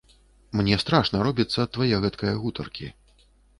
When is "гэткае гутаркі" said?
2.07-2.93